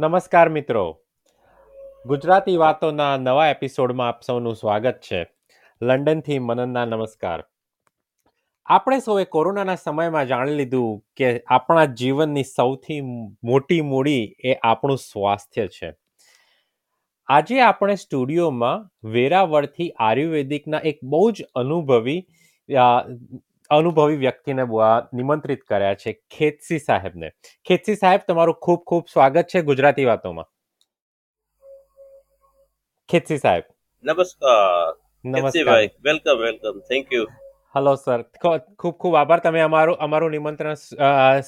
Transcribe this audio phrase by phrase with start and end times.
[0.00, 1.00] નમસ્કાર મિત્રો.
[2.06, 5.26] ગુજરાતી વાતોના નવા એપિસોડમાં આપ સૌનું સ્વાગત છે.
[5.82, 7.44] લંડનથી મનનના નમસ્કાર.
[8.66, 13.00] આપણે સૌએ કોરોનાના સમયમાં જાણી લીધું કે આપણા જીવનની સૌથી
[13.44, 15.92] મોટી મૂડી એ આપણું સ્વાસ્થ્ય છે.
[17.26, 22.26] આજે આપણે સ્ટુડિયોમાં વેરાવળથી આયુર્વેદિકના એક બહુ જ અનુભવી
[23.70, 24.62] અનુભવી વ્યક્તિને
[25.14, 27.30] નિમંત્રિત કર્યા છે ખેતસી સાહેબને.
[27.64, 30.44] ખેતસી સાહેબ તમારું ખૂબ ખૂબ સ્વાગત છે ગુજરાતી વાતોમાં.
[33.08, 33.64] ખેતસી સાહેબ.
[34.04, 34.94] નમસ્કાર.
[35.24, 35.64] નમસ્કાર.
[35.64, 36.80] ભાઈ welcome welcome.
[36.80, 37.26] Thank you
[37.76, 39.36] hello sir ખૂબ ખૂબ આભાર.
[39.44, 40.76] તમે અમારું અમારું નિમંત્રણ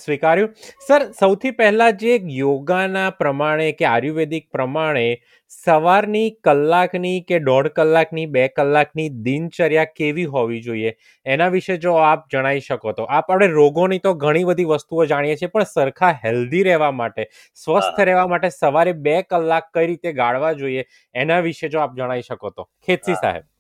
[0.01, 0.51] સ્વીકાર્યું.
[0.87, 5.05] સર સૌથી પહેલા જે યોગાના પ્રમાણે કે આયુર્વેદિક પ્રમાણે
[5.53, 10.93] સવારની કલાકની કે દોઢ કલાકની બે કલાકની દિનચર્યા કેવી હોવી જોઈએ?
[11.27, 13.09] એના વિશે જો આપ જણાવી શકો તો.
[13.21, 17.27] આપ આપણે રોગોની તો ઘણી બધી વસ્તુઓ જાણીએ છીએ પણ સરખા હેલ્ધી રહેવા માટે
[17.63, 20.87] સ્વસ્થ રહેવા માટે સવારે બે કલાક કઈ રીતે ગાળવા જોઈએ
[21.25, 22.69] એના વિશે જો આપ જણાવી શકો તો.
[22.87, 23.51] ખેતસી સાહેબ.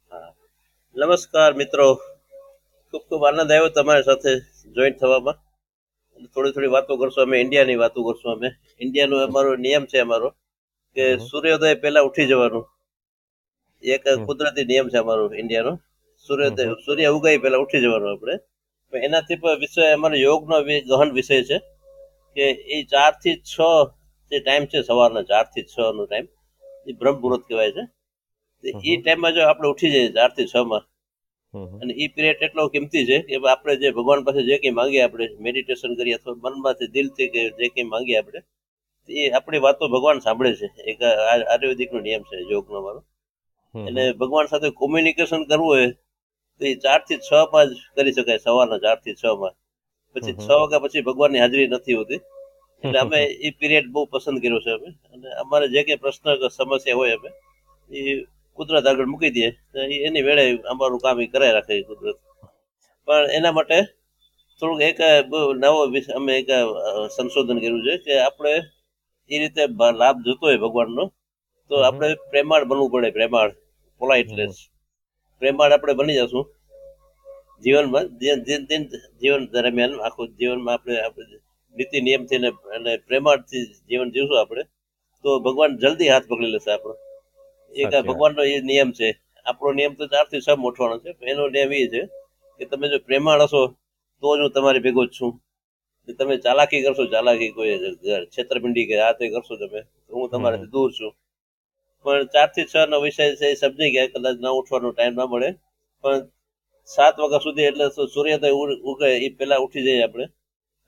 [0.96, 1.90] નમસ્કાર મિત્રો.
[2.98, 4.32] ખૂબ ખૂબ આનંદ આવ્યો તમારી સાથે
[4.76, 5.36] જોઈન્ટ થવામાં.
[6.34, 8.48] થોડી થોડી વાતો કરશું અમે ઇન્ડિયાની વાતો કરશું અમે.
[8.84, 10.28] ઇન્ડિયાનો અમારો નિયમ છે અમારો
[10.96, 12.64] કે સૂર્યોદય પહેલા ઉઠી જવાનું.
[13.82, 15.72] એક કુદરતી નિયમ છે અમારો ઇન્ડિયાનો
[16.26, 18.34] સૂર્યોદય સૂર્ય ઉગાય પહેલા ઉઠી જવાનું આપણે.
[18.92, 20.56] એનાથી પણ વિષય અમારો યોગનો
[20.90, 21.58] ગહન વિષય છે
[22.36, 23.54] કે એ ચારથી છ
[24.32, 26.26] જે ટાઈમ છે સવારના ચારથી છ નો ટાઈમ
[26.88, 27.84] એ બ્રહ્મ મુહૂર્ત કહેવાય છે.
[28.90, 30.84] એ ટાઈમમાં જો આપણે ઉઠી જઈએ ચારથી છ માં.
[31.80, 35.26] અને એ પિરિયડ એટલો કિંમતી છે કે આપણે જે ભગવાન પાસે જે કંઈ માંગીએ આપણે
[35.44, 38.40] મેડિટેશન કરીએ અથવા મનમાંથી દિલથી કે જે કંઈ માંગીએ આપણે
[39.08, 40.68] એ આપણી વાતો ભગવાન સાંભળે છે.
[40.90, 43.00] એક આયુર્વેદિકનો નિયમ છે યોગનો મારો.
[43.74, 45.88] એટલે ભગવાન સાથે કોમ્યુનિકેશન કરવું હોય
[46.60, 49.54] તો એ ચારથી છ માં જ કરી શકાય સવારના ચારથી છ માં.
[50.16, 52.20] પછી છ વાગ્યા પછી ભગવાનની હાજરી નથી હોતી.
[52.82, 54.90] એટલે અમે એ પિરિયડ બહુ પસંદ કર્યો છે અમે.
[55.12, 57.30] અને અમારે જે કંઈ પ્રશ્ન કે સમસ્યા હોય અમે
[57.90, 58.00] એ
[58.58, 62.16] કુદરત આગળ મૂકી તો એની વેળે અમારું કામ એ કરાય રાખે કુદરત.
[63.04, 63.82] પણ એના માટે
[64.60, 64.98] થોડુંક એક
[65.56, 66.48] નવો અમે એક
[67.16, 68.52] સંશોધન કર્યું છે કે આપણે
[69.30, 69.66] એ રીતે
[69.98, 71.12] લાભ જોતો હોય ભગવાનનો
[71.68, 73.54] તો આપણે પ્રેમાળ બનવું પડે પ્રેમાળ
[73.98, 74.54] પોલાઇટનેસ
[75.38, 76.54] પ્રેમાળ આપણે બની જશું.
[77.64, 78.88] જીવનમાં દિન જે-
[79.20, 81.24] જીવન દરમિયાન આખું જીવનમાં આપણે આપણે
[81.76, 84.62] નીતિ નિયમથી અને પ્રેમાળથી જીવન જીવશું આપણે
[85.22, 86.96] તો ભગવાન જલ્દી હાથ પકડી લેશે આપણો.
[87.74, 87.90] એક.
[88.08, 89.08] ભગવાનનો એ નિયમ છે.
[89.46, 91.10] આપણો નિયમ તો ચારથી છ મોટવાનો છે.
[91.14, 92.02] પણ એનો નિયમ એ છે
[92.60, 93.62] કે તમે જો પ્રેમાળ હશો
[94.22, 95.32] તો જ હું તમારી ભેગો જ છું.
[96.18, 97.74] તમે ચાલાકી કરશો ચાલાકી કોઈ
[98.34, 99.80] છેતરપિંડી કે આ તે કરશો તમે
[100.10, 101.12] હું તમારાથી દૂર છું.
[102.04, 105.50] પણ ચારથી છ નો વિષય છે એ સમજી ગયા કદાચ ન ઉઠવાનો ટાઈમ ના મળે.
[106.04, 106.20] પણ
[106.88, 108.50] સાત વાગ્યા સુધી એટલે સૂર્યોદય
[108.90, 110.26] ઉગે એ પહેલા ઉઠી જઈએ આપણે.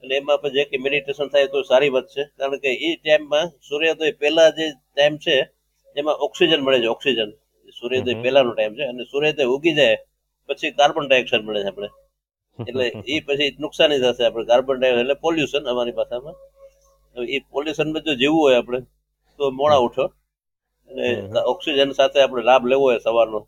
[0.03, 2.23] અને એમાં આપણે જે કે મેડિટેશન થાય તો સારી વાત છે.
[2.39, 5.37] કારણ કે એ ટાઈમમાં સૂર્યોદય પહેલા જે ટાઈમ છે
[5.97, 7.31] એમાં ઓક્સિજન મળે છે ઓક્સિજન
[7.79, 8.15] સૂર્યોદય.
[8.25, 9.97] પહેલાનો ટાઈમ છે અને સૂર્યોદય ઉગી જાય
[10.49, 11.89] પછી કાર્બન ડાયોક્સાઇડ મળે છે આપણે.
[12.59, 16.37] એટલે એ પછી નુકસાની થશે આપણે કાર્બન ડાયોક્સાઇડ એટલે પોલ્યુશન અમારી ભાષામાં
[17.35, 18.81] એ પોલ્યુશનમાં જો જીવવું હોય આપણે
[19.39, 20.05] તો મોડા ઉઠો.
[20.91, 23.41] અને ઓક્સિજન સાથે આપણે લાભ લેવો હોય સવારનો.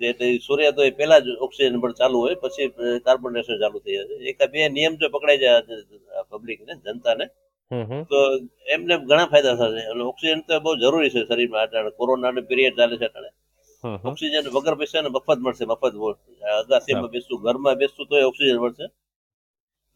[0.00, 2.68] જે એટલે તો સૂર્યોદય પહેલા જ ઓક્સિજન પણ ચાલુ હોય પછી
[3.06, 4.14] કાર્બન ડાયોક્સાઇડ ચાલુ થઈ જાય.
[4.20, 7.26] છે એક બે નિયમ જો પકડાઈ જાય પબ્લિકને જનતાને.
[8.10, 8.18] તો
[8.68, 9.82] એમને ઘણા ફાયદા થશે.
[9.92, 11.90] અને ઓક્સિજન તો બહુ જરૂરી છે શરીરમાં અટાણે.
[11.92, 13.08] કોરોનાનો પિરિયડ ચાલે છે.
[13.84, 13.96] હમ.
[14.04, 15.94] ઓક્સિજન વગર પૈસા ને મફત મળશે મફત
[16.54, 18.86] અગાસીમાં બેસતું ઘરમાં બેસતું તો ઓક્સિજન મળશે.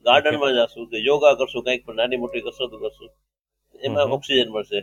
[0.05, 3.11] ગાર્ડનમાં જશું કે યોગા કરશું કંઈક પણ નાની મોટી કસરત કરશું.
[3.81, 4.81] એમાં ઓક્સિજન મળશે.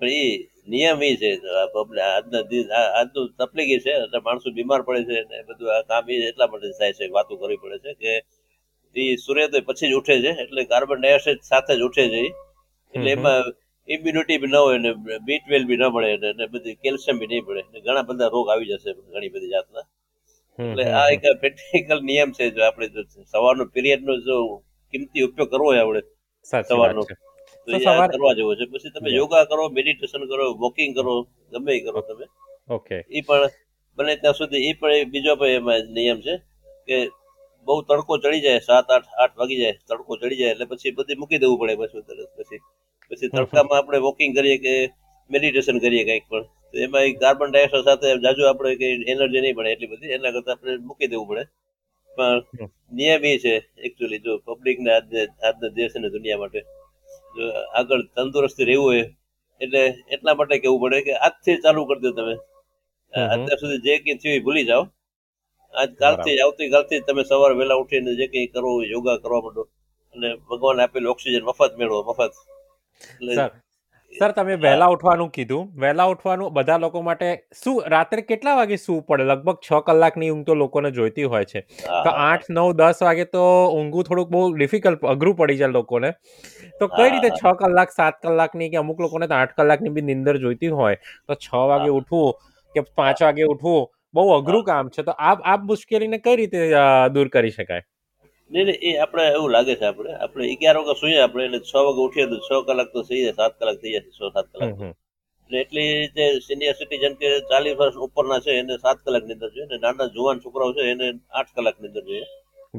[0.00, 0.24] પણ એ
[0.68, 1.30] નિયમ એ છે
[2.04, 2.42] આજના
[2.92, 6.50] આજનું તકલીફ એ છે એટલે માણસો બીમાર પડે છે ને બધું આ કામ એ એટલા
[6.52, 8.12] માટે થાય છે વાતો કરવી પડે છે કે
[8.96, 12.22] એ સૂર્યોદય પછી જ ઉઠે છે એટલે કાર્બન ડાયોક્સાઇડ સાથે જ ઉઠે છે
[12.94, 13.52] એટલે એમાં
[13.88, 14.90] ઇમ્યુનિટી બી ન હોય ને
[15.26, 17.62] બી ટ્વેલ્વ બી ન મળે ને ને બધી કેલ્શિયમ બી નહીં મળે.
[17.84, 19.84] ઘણા બધા રોગ આવી જશે ઘણી બધી જાતના.
[20.58, 23.02] એટલે આ એક પ્રેક્ટિકલ નિયમ છે જો આપણે જો
[23.32, 24.36] સવારનો પિરિયડ નો જો
[24.94, 26.02] કિંમતી ઉપયોગ કરવો હોય આપણે
[26.70, 27.02] સવારનો.
[27.04, 27.14] તો
[27.68, 27.80] તો એ
[28.12, 28.66] કરવા જેવો છે.
[28.72, 31.14] પછી તમે યોગા કરો મેડિટેશન કરો વોકિંગ કરો
[31.52, 32.26] ગમે એ કરો તમે.
[32.68, 32.98] ઓકે.
[33.08, 33.50] એ પણ
[33.98, 36.34] બને ત્યાં સુધી એ પણ બીજો પણ એમાં નિયમ છે
[36.88, 36.98] કે
[37.70, 41.20] બહુ તડકો ચડી જાય સાત આઠ આઠ વાગી જાય તડકો ચડી જાય એટલે પછી બધી
[41.22, 42.60] મૂકી દેવું પડે પછી તરત પછી
[43.10, 44.74] પછી તડકામાં આપણે વોકિંગ કરીએ કે
[45.30, 46.44] મેડિટેશન કરીએ કંઈક પણ.
[46.70, 50.54] તો એમાં કાર્બન ડાયોક્સાઇડ સાથે જાજુ આપણે કઈ એનર્જી નહીં પડે એટલી બધી એના કરતા
[50.54, 51.44] આપણે મૂકી દેવું પડે.
[52.10, 52.38] પણ
[52.98, 53.54] નિયમ એ છે
[53.86, 56.60] એકચ્યુઅલી જો પબ્લિકને આજને આજના દેશ અને દુનિયા માટે
[57.36, 57.44] જો
[57.80, 59.04] આગળ તંદુરસ્તી રહેવું હોય
[59.60, 59.82] એટલે
[60.14, 62.34] એટલા માટે કેવું પડે કે આજથી ચાલુ કરી દો તમે.
[63.14, 64.82] અત્યાર સુધી જે કંઈ થયું ભૂલી જાઓ.
[65.74, 69.64] આજ કાલથી આવતીકાલથી તમે સવારે વહેલા ઉઠીને જે કંઈ કરો યોગા કરવા માંડો.
[70.14, 72.32] અને ભગવાન આપેલું ઓક્સિજન મફત મેળવો મફત.
[73.34, 73.50] સર
[74.12, 75.66] સર તમે વહેલા ઉઠવાનું કીધું.
[75.82, 77.26] વહેલા ઉઠવાનું બધા લોકો માટે
[77.60, 79.26] શું રાત્રે કેટલા વાગે સૂવું પડે?
[79.30, 81.62] લગભગ છ કલાકની ઊંઘ તો લોકોને જોઈતી હોય છે.
[82.06, 83.44] તો આઠ નવ દસ વાગે તો
[83.76, 86.10] ઊંઘવું થોડુંક બહુ ડિફિકલ્ટ અઘરું પડી જાય લોકોને.
[86.80, 90.36] તો કઈ રીતે છ કલાક સાત કલાકની કે અમુક લોકોને તો આઠ કલાકની બી નિંદર
[90.46, 91.00] જોઈતી હોય.
[91.28, 92.32] તો છ વાગે ઉઠવું
[92.74, 93.88] કે પાંચ વાગે ઉઠવું?
[94.14, 96.58] બહુ અઘરું કામ છે તો આ આ મુશ્કેલીને કઈ રીતે
[97.16, 97.84] દૂર કરી શકાય?
[98.50, 101.72] નહીં નહીં એ આપણે એવું લાગે છે આપણે આપણે અગિયાર વાગે સુઈએ આપણે એટલે છ
[101.88, 104.70] વાગે ઉઠીએ તો છ કલાક તો થઈ જાય સાત કલાક થઈ જાય છ સાત કલાક.
[105.50, 109.66] એટલે એટલી જે સિનિયર સિટીઝન કે ચાલીસ વર્ષ ઉપરના છે એને સાત કલાક નીંદર જોઈએ
[109.68, 111.06] અને નાના જુવાન છોકરાઓ છે એને
[111.38, 112.26] આઠ કલાક નીંદર જોઈએ.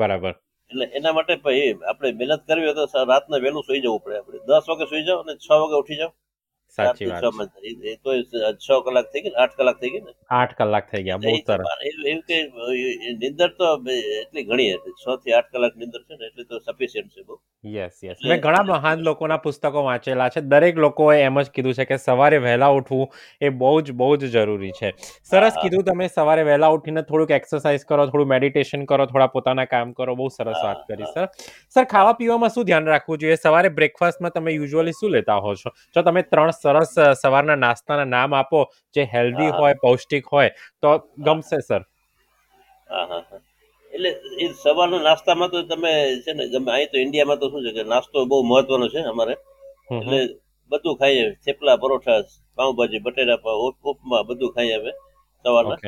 [0.01, 0.33] બરાબર.
[0.71, 4.39] એટલે એના માટે ભાઈ આપણે મહેનત કરવી હોય તો રાતના વહેલું સુઈ જવું પડે આપણે.
[4.49, 6.11] દસ વાગે સુઈ જાઓ અને છ વાગે ઉઠી જાઓ.
[6.77, 7.37] સાચી ચારથી છ વાત છે.
[7.37, 8.11] માં એ- એ તો
[8.59, 11.31] છ કલાક થઈ ગઈ ને આઠ કલાક થઈ ગઈ ને આઠ કલાક થઈ ગયા બહુ
[11.31, 12.37] એ તો સરસ બા- એવું એવું કે
[13.05, 16.45] એ નિંદર તો બે- એટલી ઘણી હતી છ થી આઠ કલાક નિંદર છે ને એટલે
[16.45, 20.41] તો સફિશિયન્ટ છે બહુ યસ યસ એટલે- મેં ઘણા મહાન લોકોના પુસ્તકો વાંચેલા છે.
[20.43, 23.07] દરેક લોકોએ એમ જ કીધું છે કે સવારે વહેલા ઉઠવું
[23.41, 24.93] એ બહુ જ બહુ જ જરૂરી છે.
[25.23, 25.61] સરસ હા.
[25.61, 30.15] કીધું તમે સવારે વહેલા ઉઠીને થોડુંક એક્સરસાઇઝ કરો થોડું મેડિટેશન કરો થોડા પોતાના કામ કરો
[30.15, 31.27] બહુ સરસ હા, વાત કરી હા.
[31.27, 31.27] સર.
[31.69, 33.37] સર ખાવા પીવામાં શું ધ્યાન રાખવું જોઈએ?
[33.37, 35.69] સવારે બ્રેકફાસ્ટમાં તમે યુઝ્યુઅલી શું લેતા હો છો?
[35.95, 38.59] જો તમે ત્રણ સરસ સવારના નાસ્તાના નામ આપો
[38.95, 40.89] જે હેલ્ધી હોય પૌષ્ટિક હોય તો
[41.25, 41.81] ગમશે સર.
[42.87, 43.39] હા હા હા.
[43.93, 44.09] એટલે
[44.43, 45.91] એ સવારના નાસ્તામાં તો તમે
[46.25, 49.35] છે ને ગમે અહીં તો ઇન્ડિયામાં તો શું છે કે નાસ્તો બહુ મહત્વનો છે અમારે.
[49.95, 50.19] એટલે
[50.71, 52.19] બધું ખાઈએ થેપલા પરોઠા
[52.57, 53.57] પાઉંભાજી બટેટા
[53.87, 54.91] ઉપમા બધું ખાઈએ અમે
[55.45, 55.79] સવારના.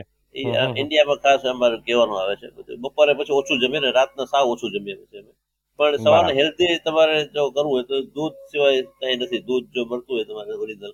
[0.81, 2.47] ઇન્ડિયામાં ખાસ અમારે કહેવાનું આવે છે
[2.83, 5.31] બપોરે પછી ઓછું જમીએ ને રાતના સાવ ઓછું જમીએ છીએ અમે.
[5.79, 9.41] પણ સવારના હેલ્ધી તમારે જો કરવું હોય તો દૂધ સિવાય કઈ નથી.
[9.43, 10.93] દૂધ જો મળતું હોય તમારે ઓરિજિનલ.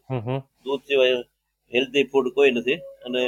[0.65, 1.17] દૂધ સિવાય
[1.73, 2.79] હેલ્ધી ફૂડ કોઈ નથી.
[3.05, 3.21] અને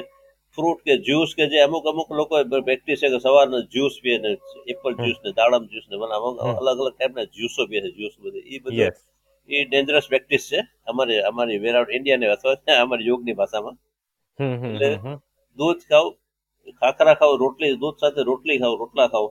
[0.57, 4.31] ફ્રૂટ કે જ્યુસ કે જે અમુક અમુક લોકો પ્રેક્ટિસ છે કે સવારના જ્યુસ પીએ ને
[4.74, 8.15] એપલ જ્યુસ ને દાડમ જ્યુસ ને મને અમુક અલગ અલગ ટાઈપના જ્યુસો પીએ છે જ્યુસ
[8.18, 8.39] બધે.
[8.45, 8.92] એ બધું
[9.50, 10.59] એ ડેન્જરસ પ્રેક્ટિસ છે.
[10.86, 13.77] અમારી અમારી વેરાઉટ ઇન્ડિયાને અથવા અમારી યોગની ભાષામાં.
[14.39, 14.89] હમ હમ એટલે.
[15.57, 16.06] દૂધ ખાવ
[16.81, 19.25] ખાખરા ખાવ રોટલી દૂધ સાથે રોટલી ખાવ રોટલા ખાવ.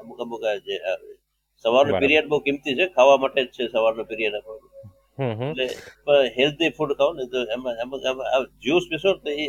[0.00, 0.74] અમુક અમુક જે
[1.64, 1.92] સવારનો.
[2.02, 4.54] પીરિયડ બહુ કિંમતી છે ખાવા માટે જ છે સવારનો પીરિયડ આપણો.
[5.46, 9.48] એટલે હેલ્ધી ફૂડ ખાવ ને તો એમાં એમાં જ્યુસ પીશો તો એ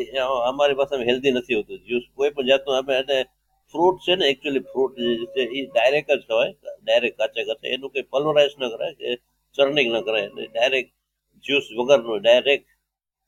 [0.50, 1.80] અમારી પાસે હેલ્ધી નથી હોતું.
[1.90, 3.18] જ્યુસ કોઈ પણ જાતનું અમે એને
[3.74, 6.52] ફ્રૂટ છે ને એકચ્યુઅલી ફ્રૂટ જે છે એ ડાયરેક્ટ જ ખવાય.
[6.86, 7.66] ડાયરેક્ટ કાચે કાચે.
[7.76, 9.10] એનું કંઈ પલ્વરાઇઝ ન કરાય કે
[9.56, 10.26] ચર્નિંગ ન કરાય.
[10.30, 10.92] એટલે ડાયરેક્ટ
[11.46, 12.68] જ્યુસ વગરનું ડાયરેક્ટ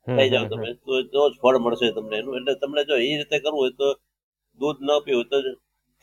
[0.08, 0.70] ખાઈ જાવ તમે.
[0.86, 2.34] તો તો જ ફળ મળશે તમને એનું.
[2.40, 3.90] એટલે તમને જો એ રીતે કરવું હોય તો
[4.60, 5.38] દૂધ ન પીવું તો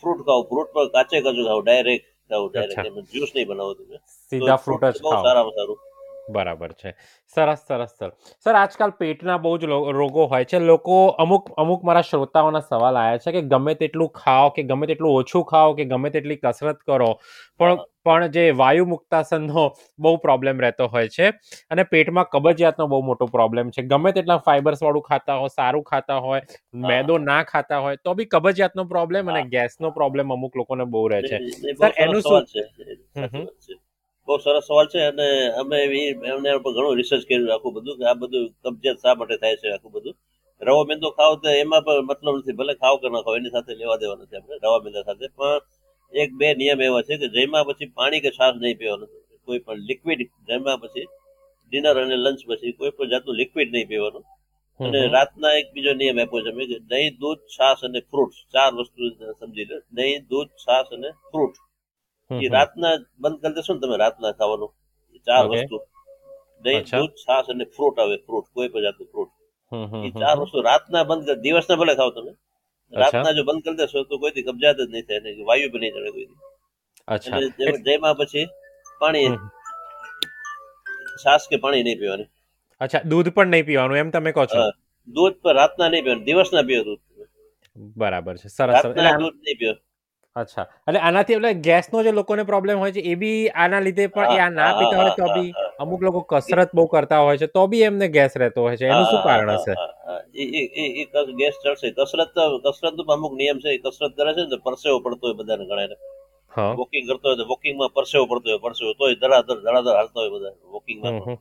[0.03, 0.41] ફ્રૂટ ખાઓ.
[0.51, 1.61] ફ્રૂટ પર કાચે કાચું ખાઓ.
[1.69, 2.87] ડાયરેક્ટ ખાઓ ડાયરેક્ટ.
[2.91, 3.97] એમાં જ્યુસ નહીં બનાવો તમે.
[4.31, 5.23] સીધા ફ્રૂટ જ ખાઓ.
[5.29, 5.79] સારામાં સારું.
[6.29, 6.95] બરાબર છે.
[7.35, 8.13] સરસ સરસ સર
[8.45, 10.59] સર આજકાલ પેટના બહુ જ રોગો હોય છે.
[10.59, 15.13] લોકો અમુક અમુક મારા શ્રોતાઓના સવાલ આવ્યા છે કે ગમે તેટલું ખાઓ કે ગમે તેટલું
[15.13, 17.21] ઓછું ખાઓ કે ગમે તેટલી કસરત કરો
[17.59, 21.29] પણ પણ જે વાયુ મુક્તાસનનો બહુ પ્રોબ્લેમ રહેતો હોય છે
[21.71, 23.83] અને પેટમાં કબજિયાતનો બહુ મોટો પ્રોબ્લેમ છે.
[23.83, 26.43] ગમે તેટલા ફાઇબર્સ વાળું ખાતા હોય સારું ખાતા હોય
[26.75, 31.23] મેદો ના ખાતા હોય તો બી કબજિયાતનો પ્રોબ્લેમ અને ગેસનો પ્રોબ્લેમ અમુક લોકોને બહુ રહે
[31.23, 31.39] છે.
[31.73, 33.90] સર, એનું શું- છે.
[34.29, 35.29] બહુ સરસ સવાલ છે અને
[35.61, 39.57] અમે એમને એમના ઘણું રિસર્ચ કર્યું આખું બધું કે આ બધું કબજિયાત શા માટે થાય
[39.61, 40.15] છે આખું બધું.
[40.61, 43.73] રવા મેંદો ખાવ તો એમાં પણ મતલબ નથી ભલે ખાવ કે ના ખાવ એની સાથે
[43.81, 45.27] લેવા દેવા નથી આપણે રવા મેંદા સાથે.
[45.37, 45.61] પણ
[46.13, 49.09] એક બે નિયમ એવા છે કે જેમાં પછી પાણી કે છાશ નહીં પીવાનું
[49.47, 51.07] કોઈ પણ લિક્વિડ જેમાં પછી
[51.73, 54.25] ડિનર અને લંચ પછી કોઈ પણ જાતનું લિક્વિડ નહીં પીવાનું.
[54.81, 55.01] અને.
[55.17, 59.03] રાતના એક બીજો નિયમ આપ્યો છે કે દહીં દૂધ છાશ અને ફ્રૂટ ચાર વસ્તુ
[59.41, 61.57] સમજી લો દહીં દૂધ છાશ અને ફ્રૂટ
[62.39, 62.49] એ.
[62.49, 64.75] રાતના બંધ કરી દેશો ને તમે રાતના ખાવાનું.
[65.27, 65.85] ચાર વસ્તુ.
[66.63, 66.83] દહીં.
[66.83, 69.31] દૂધ છાશ અને ફ્રૂટ આવે ફ્રૂટ કોઈ પણ જાતનું ફ્રૂટ
[70.07, 70.39] એ ચાર.
[70.39, 72.33] વસ્તુ રાતના બંધ કરી દિવસના ભલે ખાવ તમે.
[72.93, 75.93] રાતના જો બંધ કરી દેશો તો કોઈથી કબજાત જ નહીં થાય ને વાયુ બી નહીં
[75.93, 76.35] ચડે કોઈથી.
[77.09, 77.37] અચ્છા.
[77.37, 78.47] અને જે- જેમાં પછી
[78.99, 79.39] પાણી છાસ
[81.27, 82.25] છાશ કે પાણી નહીં પીવાની.
[82.81, 84.71] અચ્છા દૂધ પણ નહીં પીવાનું એમ તમે કહો છો.
[85.09, 87.01] દૂધ પર રાતના નહીં પીવાનું દિવસના પીવો દૂધ
[87.77, 88.85] બરાબર છે સરસ સરસ.
[88.85, 89.90] રાતના દૂધ નહીં પીવો
[90.37, 90.67] અચ્છા.
[90.87, 94.41] એટલે આનાથી એટલે ગેસનો જે લોકોને પ્રોબ્લેમ હોય છે એ બી આના લીધે પણ એ
[94.41, 97.83] આ ના પીતા હોય તો બી અમુક લોકો કસરત બહુ કરતા હોય છે તો બી
[97.83, 98.87] એમને ગેસ રહેતો હોય છે.
[98.87, 99.75] એનું શું કારણ હશે?
[101.35, 101.89] ગેસ ચડશે.
[101.99, 102.31] કસરત
[102.65, 105.97] કસરત નો અમુક નિયમ છે એ કસરત કરે છે ને પરસેવો પડતો હોય બધાને ગણાય
[106.53, 106.73] હા.
[106.75, 108.91] વોકિંગ કરતો હોય તો વોકિંગમાં પરસેવો પડતો હોય પરસેવો.
[108.95, 111.39] તોય ધડાધડ ધડાધડ હાલતા હોય બધા વોકિંગમાં માં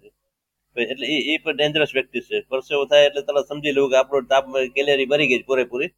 [0.75, 2.38] એટલે એ એ પણ ડેન્જરસ વ્યક્તિ છે.
[2.50, 5.89] પરસેવો થાય એટલે તરત સમજી લેવું કે આપણો તાપ કેલેરી ભરી ગઈ પૂરેપૂરી.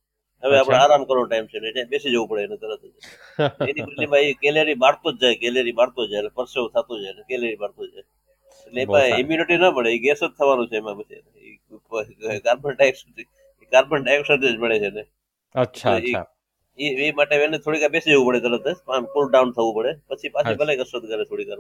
[0.44, 2.94] હવે આપણે આરામ કરવાનો ટાઈમ છે એટલે બેસી જવું પડે એને તરત જ.
[3.70, 7.26] એની બદલીમાં એ કેલેરી બાળતો જ જાય કેલેરી બાળતો જાય એટલે પરસેવો થતો જાય એટલે
[7.30, 8.06] કેલેરી બાળતો જાય.
[8.68, 11.22] એટલે એમાં ઇમ્યુનિટી ના મળે એ ગેસ જ થવાનું છે એમાં પછી
[12.46, 13.28] કાર્બન ડાયોક્સાઇડ
[13.72, 15.04] કાર્બન ડાયોક્સાઇડ જ મળે છે ને
[15.56, 16.26] અચ્છા એ- અચ્છા.
[16.80, 19.92] એ એ માટે એને થોડીક બેસી જવું પડે તરત જ કુલ ડાઉન થવું પડે.
[20.08, 21.60] પછી પાછી ભલે કસરત કરે થોડી વાર.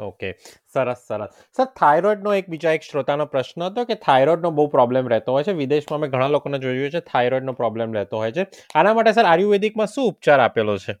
[0.00, 0.32] ઓકે
[0.74, 1.28] સરસ સરસ.
[1.56, 5.52] સર થાઇરોઇડનો એક બીજા એક શ્રોતાનો પ્રશ્ન હતો કે થાઇરોઇડનો બહુ પ્રોબ્લેમ રહેતો હોય છે.
[5.52, 8.46] વિદેશમાં અમે ઘણા લોકોને જોયું છે થાઇરોઇડનો પ્રોબ્લેમ રહેતો હોય છે.
[8.74, 10.94] આના માટે સર આયુર્વેદિકમાં શું ઉપચાર આપેલો છે?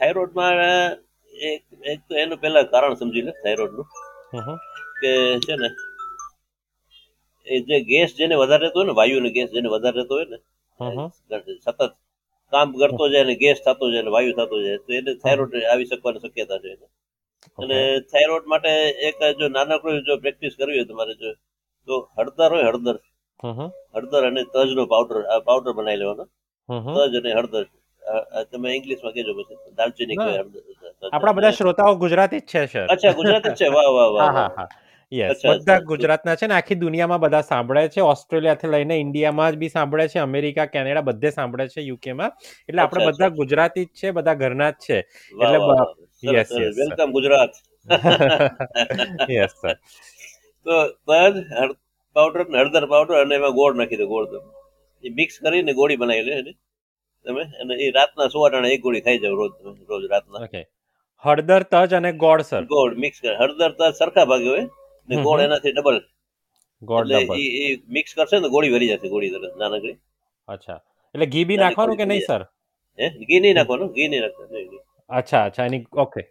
[0.00, 0.52] થાઇરોઇડમાં
[1.32, 3.86] એક એક તો એનું પહેલા કારણ સમજી લે થાઇરોઇડનું.
[5.02, 5.12] કે
[5.44, 5.68] છે ને
[7.46, 10.38] એ જે ગેસ જેને વધારે રહેતો હોય ને વાયુનો ગેસ જેને વધારે રહેતો હોય ને.
[11.64, 11.80] સતત
[12.52, 15.84] કામ કરતો જાય ને ગેસ થતો જાય ને વાયુ થતો જાય તો એને થાઇરોઇડ આવી
[15.84, 16.74] શકવાની શક્યતા છે.
[17.58, 17.78] અને
[18.12, 18.70] થાઇરોઇડ માટે
[19.08, 21.30] એક જો નાનકડું જો પ્રેક્ટિસ કરવી હોય તમારે જો
[21.88, 22.96] તો હળદર હોય હળદર.
[23.94, 26.24] હળદર અને તજનો પાવડર આ પાવડર બનાવી લેવાનો.
[26.94, 27.64] તજ અને હળદર.
[28.52, 29.56] તમે ઇંગ્લિશમાં કહેજો પછી.
[29.78, 30.16] દાલચીની.
[30.18, 30.44] કહેવાય
[31.12, 33.68] આપણા બધા શ્રોતાઓ ગુજરાતી જ છે સર અચ્છા ગુજરાતી જ છે.
[33.76, 34.68] વાહ વાહ વાહ
[35.12, 38.00] યસ બધા ગુજરાતના છે ને આખી દુનિયામાં બધા સાંભળે છે.
[38.04, 40.18] ઓસ્ટ્રેલિયાથી લઈને ઇન્ડિયામાં જ બી સાંભળે છે.
[40.20, 42.32] અમેરિકા કેનેડા બધે સાંભળે છે યુકેમાં
[42.68, 44.98] એટલે આપણે બધા ગુજરાતી જ છે બધા ઘરના જ છે.
[44.98, 45.58] એટલે
[46.22, 46.70] yes, sir.
[46.72, 47.52] Welcome Gujarat
[49.30, 49.76] yes sir
[50.66, 50.76] તો
[51.06, 51.36] તજ
[52.16, 54.50] પાવડર ને હળદર પાવડર અને એમાં ગોળ નાખી દો ગોળ તમે
[55.04, 56.56] એ મિક્સ કરીને ગોળી બનાવી લે એની
[57.26, 59.52] તમે અને એ રાતના સુવાટાણે એક ગોળી ખાઈ જાવ રોજ
[59.90, 60.62] રોજ રાતના ઓકે
[61.24, 64.64] હળદર તજ અને ગોળ સર ગોળ મિક્સ કરે હળદર તજ સરખા ભાગે હોય
[65.08, 66.00] ને ગોળ એનાથી ડબલ
[66.82, 69.96] ગોળ ડબલ એ મિક્સ કરશે ને ગોળી ભરી જશે ગોળી તરત નાનકડી
[70.48, 70.78] અચ્છા
[71.14, 72.42] એટલે ઘી બી નાખવાનું કે નહીં સર
[72.98, 74.80] હે ઘી નહીં નાખવાનું ઘી નહીં નાખવાનું નહીં.
[75.12, 76.22] અચ્છા અચ્છા એની ઓકે.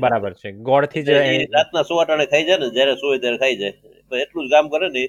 [0.00, 0.52] બરાબર છે.
[0.68, 1.16] ગોળથી જ
[1.54, 3.74] રાતના સુવાટાણે ખાઈ જાય ને જ્યારે સુવે ત્યારે ખાઈ જાય.
[4.24, 5.04] એટલું જ કામ કરે ને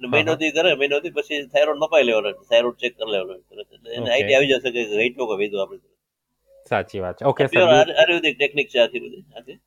[0.00, 4.08] મહિનો થી કરે મહિનોથી પછી થાઇરોઇડ મપાઈ લેવાનો થાઇરોઇડ ચેક કરી લેવાનો એને.
[4.08, 5.84] આઈડિયા આવી જશે કે ઘટ્યો કે વધ્યો આપણે
[6.70, 7.24] સાચી વાત છે.
[7.24, 9.24] ઓકે સર આયુર્વેદિક ટેકનિક છે આથી બધી.
[9.36, 9.58] આખી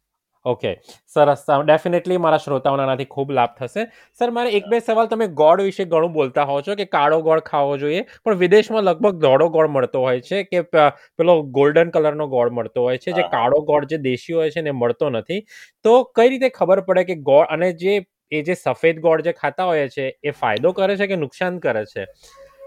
[0.46, 0.69] ઓકે
[1.08, 1.41] સરસ.
[1.62, 3.84] ડેફિનેટલી મારા શ્રોતાઓને આનાથી ખૂબ લાભ થશે.
[4.19, 7.41] સર મારે એક બે સવાલ તમે ગોળ વિશે ઘણું બોલતા હોવ છો કે કાળો ગોળ
[7.41, 12.50] ખાવો જોઈએ પણ વિદેશમાં લગભગ ધોળો ગોળ મળતો હોય છે કે પેલો ગોલ્ડન કલરનો ગોળ
[12.51, 15.41] મળતો હોય છે જે કાળો ગોળ જે દેશી હોય છે ને મળતો નથી.
[15.84, 17.98] તો કઈ રીતે ખબર પડે કે ગોળ અને જે
[18.31, 21.84] એ જે સફેદ ગોળ જે ખાતા હોય છે એ ફાયદો કરે છે કે નુકસાન કરે
[21.88, 22.08] છે?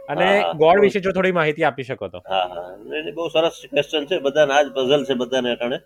[0.09, 0.53] અને હા, હા.
[0.57, 2.23] ગોળ વિશે જો થોડી માહિતી આપી શકો તો.
[2.27, 2.69] હા હા.
[3.17, 4.21] બહુ સરસ ક્વેશ્ચન છે.
[4.21, 5.79] બધાને આજ પઝલ છે બધાને અટાણે.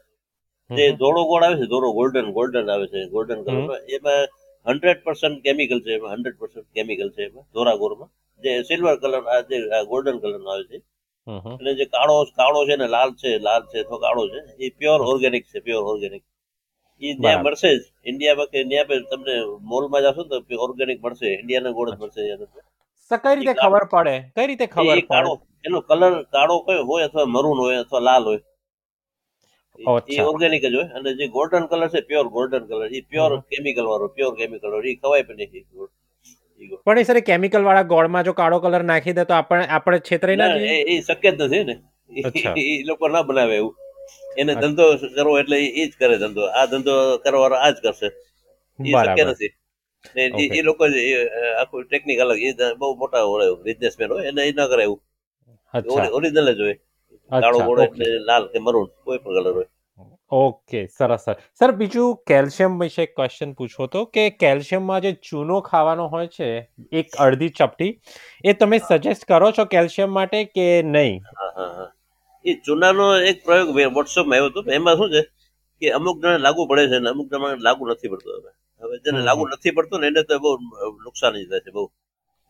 [0.70, 0.86] જે.
[0.92, 3.66] ધોળો ગોળ આવે છે ધોળો ગોલ્ડન ગોલ્ડન આવે છે ગોલ્ડન હમ.
[3.66, 4.26] કલર એમાં
[4.66, 8.10] હંડ્રેડ પર્સન્ટ કેમિકલ છે એમાં હંડ્રેડ પર્સન્ટ કેમિકલ છે એમાં ધોરા ગોળમાં.
[8.42, 9.58] જે સિલ્વર કલર આ જે
[9.92, 10.78] ગોલ્ડન કલરનો આવે છે.
[11.52, 15.00] અને જે કાળો કાળો છે ને લાલ છે લાલ છે અથવા કાળો છે એ પ્યોર
[15.12, 16.22] ઓર્ગેનિક છે પ્યોર ઓર્ગેનિક
[17.02, 17.82] એ ત્યાં મળશે જ.
[18.04, 19.34] ઇન્ડિયામાં કે ત્યાં પણ તમને
[19.72, 21.28] મોલમાં જશો તો ઓર્ગેનિક મળશે.
[21.40, 22.22] ઇન્ડિયાના ગોળ જ મળશે
[23.24, 24.14] કઈ રીતે ખબર પડે?
[24.36, 25.34] કઈ રીતે ખબર પડે?
[25.64, 28.40] એનો કલર કાળો કયો હોય અથવા મરૂન હોય અથવા લાલ હોય?
[30.08, 30.84] એ ઓર્ગેનિક જ હોય.
[30.84, 33.40] અને જે ગોલ્ડન કલર છે પ્યોર ગોલ્ડન કલર એ પ્યોર.
[33.40, 35.88] કેમિકલ વાળો પ્યોર કેમિકલ વાળો એ ખવાય પણ નહીં.
[36.84, 40.36] પણ એ સર કેમિકલ વાળા ગોળમાં જો કાળો કલર નાખી દે તો આપણે આપણે છેતરાઈ
[40.36, 41.82] ના એ શક્ય જ નથી ને.
[42.60, 43.76] એ લોકો ના બનાવે એવું.
[44.38, 46.46] એને ધંધો કરવો એટલે એ જ કરે ધંધો.
[46.46, 48.06] આ ધંધો કરવાનો આ જ કરશે.
[48.84, 49.54] એ શક્ય નથી.
[50.44, 50.84] એ- લોકો
[51.60, 52.38] આખું ટેકનિક અલગ.
[52.38, 55.02] એ બહુ મોટા હોય બિઝનેસમેન હોય એને એ ના કરે એવું.
[56.08, 56.78] ઓરિજિનલ જ હોય.
[57.30, 57.82] કાળો ઓકે.
[57.84, 59.68] એટલે લાલ કે મરૂન કોઈ પણ કલર હોય.
[60.32, 65.60] ઓકે સરસ સર સર બીજું કેલ્શિયમ વિશે એક ક્વેશ્ચન પૂછવો તો કે કેલ્શિયમમાં જે ચૂનો
[65.60, 66.48] ખાવાનો હોય છે
[66.92, 67.92] એક અડધી ચપટી
[68.44, 71.22] એ તમે સજેસ્ટ કરો છો કેલ્શિયમ માટે કે નહીં?
[72.44, 75.22] એ ચૂનાનો એક પ્રયોગ વોટ્સઅપમાં આવ્યો હતો એમાં શું છે
[75.82, 78.50] કે અમુક જણા લાગુ પડે છે ને અમુક જણા લાગુ નથી પડતો હવે.
[78.82, 80.50] હવે જેને લાગુ નથી પડતું ને એને તો બહુ
[81.04, 81.84] નુકસાન જ થાય છે બહુ.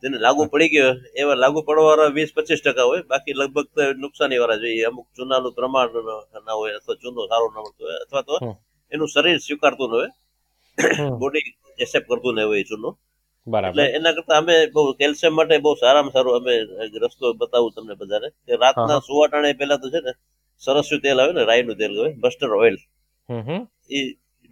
[0.03, 3.83] જેને લાગુ પડી ગયો એવા લાગુ પડવા વાળા વીસ પચીસ ટકા હોય બાકી લગભગ તો
[4.05, 5.91] નુકસાની વાળા જોઈએ અમુક ચૂનાનું પ્રમાણ
[6.47, 8.35] ના હોય અથવા ચૂનો સારો ના મળતો હોય અથવા તો
[8.93, 10.11] એનું શરીર સ્વીકારતું ન હોય.
[11.23, 11.45] બોડી
[11.85, 12.91] એક્સેપ્ટ કરતું ન હોય ચૂનો
[13.69, 16.55] એટલે એના કરતા અમે બહુ કેલ્શિયમ માટે બહુ સારામાં સારું અમે
[17.05, 19.01] રસ્તો બતાવું તમને બધાને કે રાતના.
[19.09, 20.13] સુવાટાણે પહેલા તો છે ને
[20.63, 22.77] સરસ્યું તેલ આવે ને રાઈનું તેલ આવે બસ્ટર ઓઇલ.
[23.97, 23.99] એ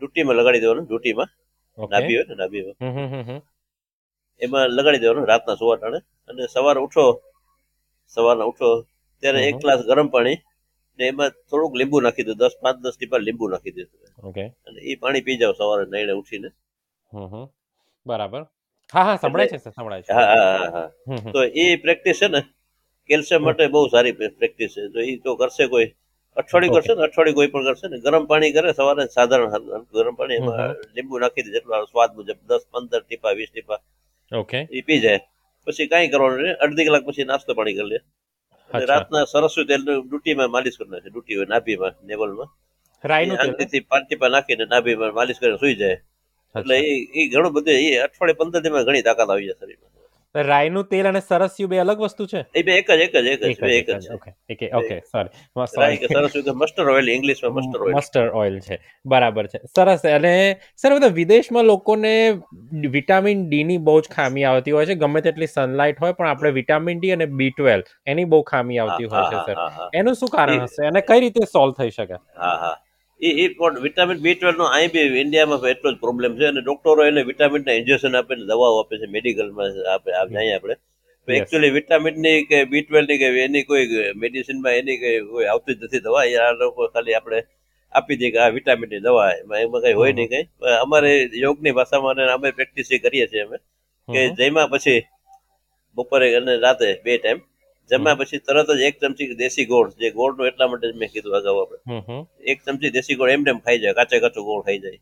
[0.02, 1.30] ડૂટીમાં લગાડી દેવાનું ડૂટીમાં.
[1.78, 2.76] નાભી હોય ને નાભીમાં.
[4.40, 6.00] એમાં લગાડી દેવાનું રાતના સુવાટાણે
[6.30, 7.04] અને સવારે ઉઠો
[8.16, 8.68] સવારના ઉઠો
[9.22, 10.38] ત્યારે એક ગ્લાસ ગરમ પાણી
[10.98, 13.84] ને એમાં થોડુંક લીંબુ નાખી દો દસ પાંચ દસ ટીપા લીંબુ નાખી દો.
[14.28, 14.44] ઓકે.
[14.66, 16.48] અને એ પાણી પી જાવ સવારે નાઈને ઉઠીને.
[18.06, 18.42] બરાબર.
[18.92, 20.12] હા હા સંભળાય છે સંભળાય છે.
[20.12, 20.88] હા હા હા.
[21.32, 22.40] તો એ પ્રેક્ટિસ છે ને
[23.10, 24.82] કેલ્શિયમ માટે બહુ સારી પ્રેક્ટિસ છે.
[24.88, 25.88] તો એ તો કરશે કોઈ
[26.36, 29.50] અઠવાડિયું કરશે ને અઠવાડિયું કોઈ પણ કરશે ને ગરમ પાણી કરે સવારે સાધારણ
[29.94, 30.60] ગરમ પાણી એમાં
[30.94, 33.80] લીંબુ નાખી દે જેટલો સ્વાદ મુજબ દસ પંદર ટીપા વીસ ટીપા
[34.42, 35.20] ઓકે એ પી જાય.
[35.66, 36.56] પછી કાંઈ કરવાનું નહીં.
[36.64, 37.98] અડધી કલાક પછી નાસ્તો પાણી કરી લે.
[38.70, 41.08] અને રાતના સરસ્વતી તેલ ડૂટીમાં માલિશ કરી નાખે.
[41.10, 42.50] ડૂટી હોય નાભીમાં નેવલમાં.
[43.04, 45.98] રાઈનું તેલ પાંચ ટીપા નાખીને નાભીમાં માલિશ કરીને સુઈ જાય.
[46.54, 49.90] એટલે એ એ ઘણું બધું એ અઠવાડિયે પંદર દિવસમાં ઘણી તાકાત આવી જાય શરીરમાં.
[50.34, 52.40] તો રાઈનું તેલ અને સરસ્યુ બે અલગ વસ્તુ છે?
[52.54, 55.30] એ બે એક જ એક જ એક જ એક જ છે ઓકે ઓકે સોરી
[55.68, 57.94] સોરી કે સરસ્યુ કે મસ્ટર્ડ ઓઇલ ઇંગ્લિશમાં મસ્ટર્ડ ઓઇલ.
[57.94, 58.78] મસ્ટર્ડ ઓઇલ છે.
[59.04, 59.60] બરાબર છે.
[59.68, 60.04] સરસ.
[60.06, 60.34] અને
[60.76, 62.12] સર બધા વિદેશમાં લોકોને
[62.90, 64.94] વિટામિન ડી ની બહુ જ ખામી આવતી હોય છે.
[64.96, 69.04] ગમે તેટલી સનલાઇટ હોય પણ આપણે વિટામિન ડી અને બી ટ્વેલ્વ એની બહુ ખામી આવતી
[69.06, 69.56] હોય છે સર.
[69.94, 70.86] એનું શું કારણ હશે?
[70.86, 72.18] અને કઈ રીતે સોલ્વ થઈ શકે?
[72.36, 72.74] હા હા.
[73.28, 76.60] એ એ પણ વિટામિન બી ટ્વેલ્વ નો અહીં બી ઇન્ડિયામાં એટલો જ પ્રોબ્લેમ છે અને
[76.64, 80.76] ડોક્ટરો એને વિટામિનના ઇન્જેક્શન આપે ને દવાઓ આપે છે મેડિકલમાં આપે જાય આપણે.
[81.28, 83.86] એકચ્યુઅલી વિટામિનની કે બી ટ્વેલ્વની કે એની કોઈ
[84.22, 86.24] મેડિસિનમાં એની કઈ કોઈ આવતી જ નથી દવા.
[86.44, 87.40] આ લોકો ખાલી આપણે
[87.92, 90.44] આપી દઈએ કે આ વિટામિનની દવા એમાં એમાં કઈ હોય નહીં કંઈ.
[90.84, 91.12] અમારે
[91.44, 93.58] યોગની ભાષામાં અને અમે પ્રેક્ટિસ કરીએ છીએ અમે.
[94.08, 95.00] કે જેમાં પછી
[95.96, 97.40] બપોરે અને રાતે બે ટાઈમ
[97.90, 101.56] જમ્યા પછી તરત જ એક ચમચી દેશી ગોળ જે ગોળનું એટલા માટે મેં કીધું અગાઉ
[101.62, 101.80] આપણે.
[102.52, 105.00] એક ચમચી દેશી ગોળ એમ ખાઈ જાય કાચે કાચો ગોળ ખાઈ જાય.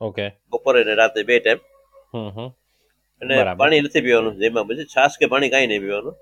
[0.00, 0.26] ઓકે.
[0.52, 1.60] બપોરે ને રાતે બે ટાઈમ
[3.22, 6.14] અને પાણી નથી પીવાનું જેમાં પછી છાશ કે પાણી કાંઈ નહીં પીવાનું.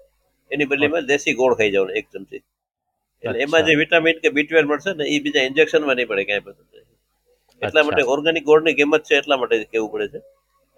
[0.50, 2.43] એની બદલીમાં દેશી ગોળ ખાઈ જવાનું એક ચમચી.
[3.25, 6.59] એટલે એમાં જે વિટામિન કે બી મળશે ને એ બીજા ઇન્જેક્શનમાં નહીં પડે ક્યાંય પણ.
[7.62, 10.21] એટલા માટે ઓર્ગેનિક ગોળની કિંમત છે એટલા માટે કેવું પડે છે.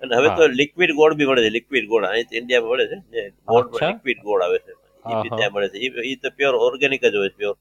[0.02, 3.66] અને હવે તો લિક્વિડ ગોળ બી મળે છે લિક્વિડ ગોળ અહીં ઇન્ડિયામાં મળે છે ગોળ
[3.88, 4.72] લિક્વિડ ગોળ આવે છે.
[5.04, 5.30] એ.
[5.30, 5.78] ત્યાં મળે છે.
[6.06, 7.56] એ તો પ્યોર ઓર્ગેનિક જ હોય પ્યોર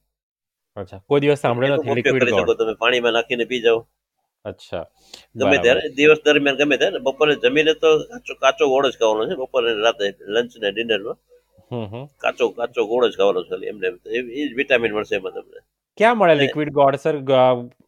[0.77, 3.79] અચ્છા કોઈ દિવસ સાંભળ્યો નથી લિક્વિડ કરી શકો તમે પાણીમાં નાખીને પી જાઓ.
[4.45, 4.83] અચ્છા
[5.35, 9.35] ગમે ત્યારે દિવસ દરમિયાન ગમે ત્યારે બપોરે જમીને તો કાચો કાચો ગોળ જ ખાવાનો છે
[9.41, 11.17] બપોરે રાતે લંચ ને ડિનરમાં
[11.71, 12.05] હમ હમ.
[12.17, 13.87] કાચો કાચો ગોળ જ ખાવાનો છે એમને.
[14.09, 15.59] એ જ વિટામિન મળશે એમાં તમને.
[15.97, 17.15] ક્યાં મળે લિક્વિડ ગોળ સર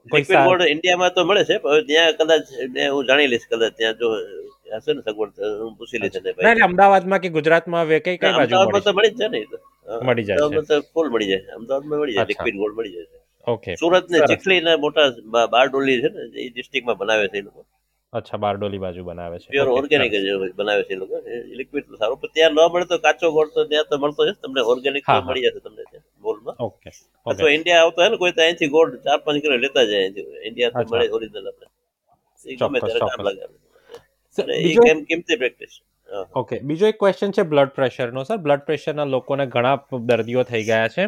[0.05, 2.45] કોઈ લિક્વિડ ગોળ ઇન્ડિયામાં તો મળે છે પણ ત્યાં કદાચ
[2.89, 4.09] હું જાણી લઈશ કદાચ ત્યાં જો
[4.75, 5.35] હશે ને સગવડ
[5.79, 9.19] પૂછી લઈશ ને ભાઈ અમદાવાદમાં કે ગુજરાતમાં હવે કઈ કઈ બાજુ અમદાવાદમાં તો મળી જ
[9.21, 9.41] જાય ને
[10.07, 10.45] મળી જાય છે.
[10.45, 11.57] અમદાવાદમાં તો ફૂલ મળી જાય.
[11.59, 15.07] અમદાવાદમાં મળી જાય લિક્વિડ ગોળ મળી જાય ઓકે સુરત ને ચીખલી ને મોટા
[15.53, 17.61] બારડોલી છે ને એ ડિસ્ટ્રિક્ટમાં બનાવે છે એ લોકો.
[18.13, 19.47] અચ્છા બારડોલી બાજુ બનાવે છે.
[19.53, 21.15] પ્યોર ઓર્ગેનિક જ બનાવે છે એ લોકો.
[21.59, 22.17] લિક્વિડ તો સારું.
[22.21, 24.33] પણ ત્યાં ન મળે તો કાચો ગોળ તો ત્યાં તો મળતો છે.
[24.41, 25.03] તમને ઓર્ગેનિક.
[25.27, 25.83] મળી જશે તમને
[26.23, 26.89] મોલમાં ઓકે
[27.25, 30.07] અથવા ઇન્ડિયા આવતો હોય ને કોઈ તો અહીંથી ગોળ ચાર પાંચ કિલો લેતા જાય
[30.47, 31.67] ઇન્ડિયા તો મળે ઓરિજિનલ આપણે.
[32.59, 33.70] ગમે ત્યારે કામ ચોક્કસ.
[34.33, 35.79] લાગે સર, એ બીજો કેમ કિંમતી પ્રેક્ટિસ
[36.35, 39.75] ઓકે બીજો એક ક્વેશ્ચન છે બ્લડ પ્રેશરનો સર બ્લડ પ્રેશરના લોકોને ઘણા
[40.09, 41.05] દર્દીઓ થઈ ગયા છે.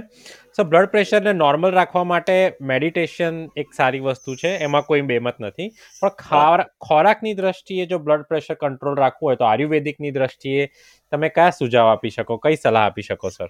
[0.51, 2.35] સર બ્લડ પ્રેશરને નોર્મલ રાખવા માટે
[2.71, 4.53] મેડિટેશન એક સારી વસ્તુ છે.
[4.59, 5.69] એમાં કોઈ બેમત નથી.
[6.01, 10.67] પણ ખોરાકની દ્રષ્ટિએ જો બ્લડ પ્રેશર કંટ્રોલ રાખવું હોય તો આયુર્વેદિકની દ્રષ્ટિએ
[11.11, 12.39] તમે કયા સુઝાવ આપી શકો?
[12.39, 13.49] કઈ સલાહ આપી શકો સર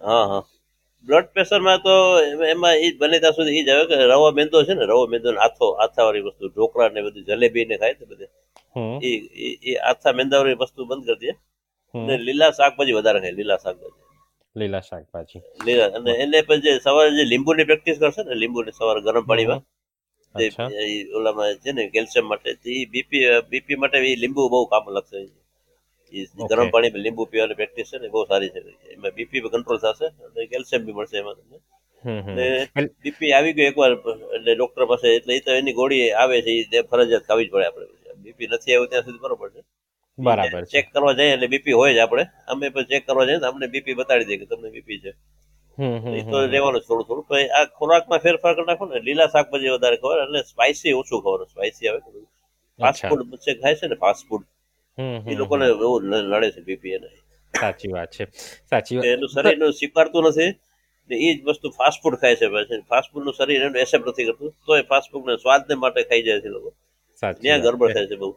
[0.00, 0.42] હા હા.
[1.06, 4.74] બ્લડ પ્રેશરમાં તો એમાં- એ બને ત્યાં સુધી એ જ આવે કે રવો મેંદો છે
[4.74, 8.24] ને રવો મેંદો ને આથો આથાવાળી વસ્તુ ઢોકળા ને બધું જલેબી ને ખાય ને બધે.
[9.02, 9.08] એ
[9.70, 11.32] એ- આથા મેંદાવાળી વસ્તુ બંધ કરી દે.
[12.06, 14.02] ને લીલા શાકભાજી વધારે ખાય લીલા શાકભાજી.
[14.60, 15.38] લીલા શાકભાજી.
[15.66, 19.60] લીલા અને એને પછી જે સવારે જે લીંબુની પ્રેક્ટિસ કરશે ને લીંબુની સવારે ગરમ પાણીમાં
[20.38, 20.48] તે
[21.14, 22.52] ઓલામાં છે ને કેલ્શિયમ માટે
[22.90, 25.45] બીપી બીપી માટે એ લીંબુ બહુ કામ લાગશે.
[26.48, 28.60] ગરમ પાણીમાં લીંબુ પીવાની પ્રેક્ટિસ છે ને બહુ સારી છે.
[28.94, 31.58] એમાં બીપી કંટ્રોલ થશે અને કેલ્શિયમ બી મળશે એમાં તમને.
[33.04, 33.92] બીપી આવી ગયું એકવાર
[34.36, 37.66] એટલે ડોક્ટર પાસે એટલે એ તો એની ગોળી આવે છે એ ફરજિયાત ખાવી જ પડે
[37.66, 37.86] આપણે
[38.24, 39.62] બીપી નથી આવ્યું ત્યાં સુધી બરોબર છે.
[40.18, 42.24] બરાબર ચેક કરવા જઈએ એટલે બીપી હોય જ આપણે.
[42.52, 45.12] અમે પણ ચેક કરવા જઈએ અમને બીપી બતાડી દે કે તમને બીપી છે.
[46.12, 47.24] એ તો લેવાનું થોડું થોડું.
[47.30, 51.40] પણ આ ખોરાકમાં ફેરફાર કરી નાખો ને લીલા શાકભાજી વધારે ખબર અને સ્પાઇસી ઓછું ખબર
[51.52, 52.00] સ્પાઇસી આવે.
[52.78, 53.22] ફાસ્ટ છે ફૂડ
[53.62, 54.55] ખાય છે ને ફાસ્ટ ફૂડ હમ
[55.26, 56.98] એ લોકોને બહુ લડે છે બીપી
[57.54, 58.24] સાચી વાત છે.
[58.70, 59.06] સાચી વાત.
[59.06, 60.50] એનું શરીર એનું સ્વીકારતું નથી
[61.10, 64.28] ને એ જ વસ્તુ ફાસ્ટ ફૂડ ખાય છે પછી ફાસ્ટ ફૂડનું શરીર એનું એસેપ્ટ નથી
[64.28, 66.70] કરતું તો એ ફાસ્ટ ફૂડ ને સ્વાદને માટે ખાઈ જાય છે લોકો.
[67.42, 68.30] ત્યાં ગરબડ થાય છે બહુ.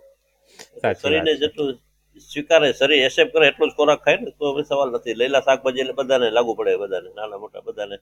[1.01, 1.69] શરીરને જેટલું
[2.29, 5.17] સ્વીકારે શરીર એસેપ્ટ કરે એટલું જ ખોરાક ખાય ને તો હવે સવાલ નથી.
[5.21, 7.97] લીલા શાકભાજી એટલે બધાને લાગુ પડે બધાને નાના મોટા બધાને.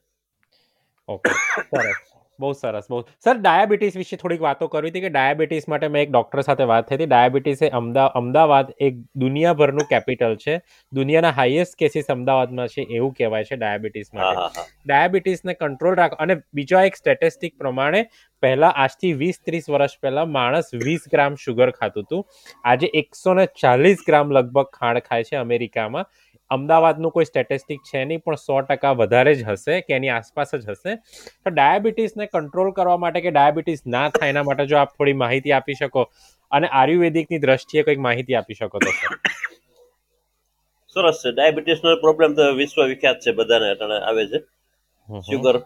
[1.08, 1.30] ઓકે
[1.70, 2.07] સરસ.
[2.38, 3.00] બહુ સરસ બહુ.
[3.24, 6.88] સર ડાયાબિટીસ વિશે થોડીક વાતો કરવી હતી કે ડાયાબિટીસ માટે મેં એક ડૉક્ટર સાથે વાત
[6.88, 7.10] થઈ હતી.
[7.12, 10.56] ડાયાબિટીસ એ અમદા અમદાવાદ એક દુનિયાભરનું કેપિટલ છે.
[10.92, 14.64] દુનિયાના હાઈએસ્ટ કેસીસ અમદાવાદમાં છે એવું કહેવાય છે ડાયાબિટીસ માટે.
[14.86, 18.02] ડાયાબિટીસને કંટ્રોલ રાખ અને બીજા એક સ્ટેટિસ્ટિક પ્રમાણે
[18.42, 22.22] પહેલા આજથી વીસ ત્રીસ વર્ષ પહેલા માણસ વીસ ગ્રામ શુગર ખાતું હતું.
[22.64, 26.08] આજે એકસો ને ચાલીસ ગ્રામ લગભગ ખાંડ ખાય છે અમેરિકામાં.
[26.50, 30.64] અમદાવાદનું કોઈ સ્ટેટિસ્ટિક છે નહીં પણ સો ટકા વધારે જ હશે કે એની આસપાસ જ
[30.66, 30.92] હશે.
[31.42, 35.54] તો ડાયાબિટીસને કંટ્રોલ કરવા માટે કે ડાયાબિટીસ ના થાય એના માટે જો આપ થોડી માહિતી
[35.56, 36.04] આપી શકો
[36.52, 38.92] અને આયુર્વેદિકની દ્રષ્ટિએ કંઈક માહિતી આપી શકો તો
[40.96, 41.30] સરસ છે.
[41.32, 44.38] ડાયાબિટીસ નો પ્રોબ્લેમ તો વિશ્વ વિખ્યાત છે બધાને અટાણે આવે છે.
[45.08, 45.56] શુગર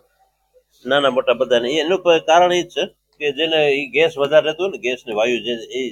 [0.85, 1.69] નાના મોટા બધાને.
[1.83, 2.85] એનું કારણ એ જ છે
[3.21, 5.83] કે જેને એ ગેસ વધારે રહેતો હોય ને ગેસ ને વાયુ જે એ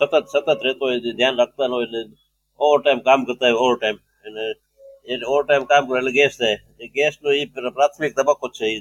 [0.00, 2.02] સતત સતત રહેતો હોય ધ્યાન રાખતા હોય એટલે
[2.62, 4.44] ઓવર ટાઈમ કામ કરતા હોય ઓવર ટાઈમ અને
[5.06, 7.44] એ ઓવર ટાઈમ કામ કરે એટલે ગેસ થાય એ ગેસનો એ
[7.76, 8.78] પ્રાથમિક તબક્કો છે એ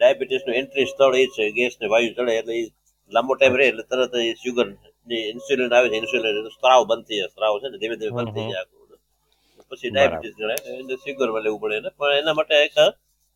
[0.00, 2.64] ડાયાબિટીસનું એન્ટ્રી સ્થળ એ છે ગેસ ને વાયુ ચડે એટલે એ
[3.12, 7.28] લાંબો ટાઈમ રહે એટલે તરત એ શુગરની ઇન્સ્યુલિન આવે છે ઇન્સ્યુલિન સ્ત્રાવ બંધ થઈ જાય
[7.28, 8.52] સ્ત્રાવ છે ને ધીમે ધીમે બંધ થઈ.
[8.52, 8.66] જાય
[9.70, 9.90] પછી.
[9.90, 12.76] ડાયાબિટીસ ગણાય એને સુગરમાં લેવું પડે ને પણ એના માટે એક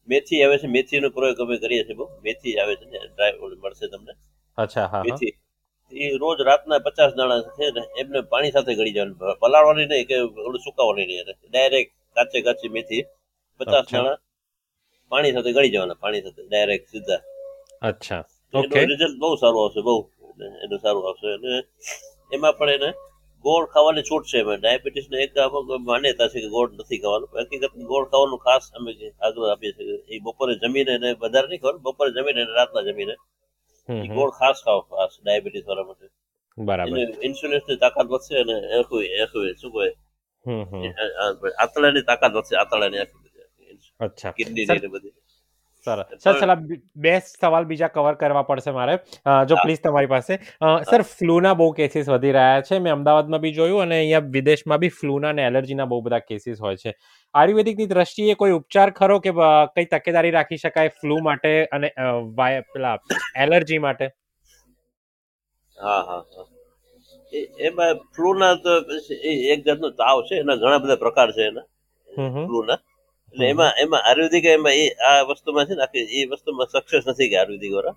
[0.09, 2.07] મેથી આવે છે મેથીનો પ્રયોગ અમે કરીએ છીએ બહુ.
[2.25, 4.13] મેથી આવે છે ને ડ્રાય મળશે તમને.
[4.59, 5.03] અચ્છા હા.
[5.03, 5.33] મેથી.
[5.93, 9.17] એ રોજ રાતના પચાસ દાણા છે ને એમને પાણી સાથે ગળી જવાનું.
[9.43, 10.17] પલાળવાની નહીં કે
[10.49, 13.03] ઓલું સુકાવવાની નહીં ડાયરેક્ટ કાચે કાચી મેથી
[13.61, 13.87] પચાસ.
[13.93, 14.17] દાણા
[15.13, 17.21] પાણી સાથે ગળી જવાના પાણી સાથે ડાયરેક્ટ સીધા.
[17.91, 18.23] અચ્છા.
[18.55, 19.97] ઓકે રિઝલ્ટ બહુ સારું આવશે બહુ.
[20.65, 21.29] એનું સારું આવશે.
[21.37, 21.53] અને
[22.37, 22.91] એમાં પણ એને
[23.45, 24.61] ગોળ ખાવાની છૂટ છે એમાં.
[24.63, 25.31] ડાયાબિટીસ ને એક
[25.91, 27.31] માન્યતા છે કે ગોળ નથી ખાવાનું.
[27.43, 31.63] હકીકત ગોળ ખાવાનું ખાસ અમે જે આગ્રહ આપીએ છીએ એ બપોરે જમીને એને વધારે નહીં
[31.63, 33.15] ખાવાનું બપોરે જમીને રાતના જમીને
[33.89, 36.07] એ ગોળ ખાસ ખાવ ખાસ ડાયાબિટીસ વાળા માટે.
[36.59, 36.99] બરાબર.
[36.99, 39.89] એને ઇન્સ્યુલિનની તાકાત વધશે અને એનું એનું શું કહે
[41.65, 43.19] આતળાની તાકાત વધશે આતળાની આખી
[44.07, 44.33] અચ્છા.
[44.39, 45.13] કિડની ને બધી.
[45.87, 46.57] સર સર ચલા
[47.05, 48.95] બે સવાલ બીજા કવર કરવા પડશે મારે.
[49.51, 50.35] જો પ્લીઝ તમારી પાસે.
[50.91, 52.81] સર ફ્લૂના બહુ કેસીસ વધી રહ્યા છે.
[52.87, 56.81] મેં અમદાવાદમાં બી જોયું અને અહીંયા વિદેશમાં બી ફ્લૂના અને એલર્જીના બહુ બધા કેસીસ હોય
[56.83, 56.93] છે.
[57.35, 59.33] આયુર્વેદિકની દ્રષ્ટિએ કોઈ ઉપચાર ખરો કે
[59.77, 61.89] કઈ તકેદારી રાખી શકાય ફ્લૂ માટે અને
[62.73, 62.97] પેલા
[63.45, 64.07] એલર્જી માટે?
[65.79, 66.47] હા હા
[67.69, 68.73] એમાં ફ્લૂના તો
[69.53, 71.67] એક જાતનો તાવ છે એના ઘણા બધા પ્રકાર છે એના.
[72.47, 72.79] ફ્લૂના.
[73.35, 77.29] એટલે એમાં એમાં આયુર્વેદિક એમાં એ આ વસ્તુમાં છે ને આખી એ વસ્તુમાં સક્સેસ નથી
[77.31, 77.97] કે આયુર્વેદિક વાળા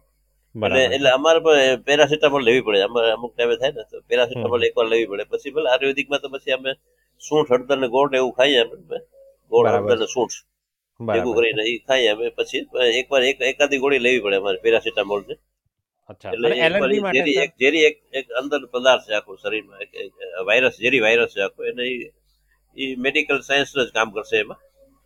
[0.55, 2.83] એટલે એટલે અમારે પણ પેરાસિટામોલ લેવી પડે.
[2.89, 4.61] અમારે અમુક ટાઈમે થાય ને તો પેરાસિટામોલ.
[4.69, 5.23] એકવાર લેવી પડે.
[5.31, 6.71] પછી ભલે આયુર્વેદિકમાં તો પછી અમે
[7.21, 8.75] સૂંઠ હળદર ને ગોળ એવું ખાઈએ અમે
[9.51, 10.05] ગોળ બરાબર.
[10.15, 10.37] સૂંઠ
[10.99, 12.61] ભેગું કરીને એ ખાઈએ અમે પછી
[13.01, 15.35] એકવાર એક એકાદી ગોળી લેવી પડે અમારે પેરાસિટામોલ ને
[16.33, 16.49] એટલે?
[17.45, 19.79] એક ઝેરી એક એક અંદર પદાર્થ છે આખું શરીરમાં.
[20.49, 21.61] વાયરસ ઝેરી વાયરસ છે આખો.
[21.71, 21.83] એને
[22.77, 24.59] એ મેડિકલ સાયન્સ જ કામ કરશે એમાં.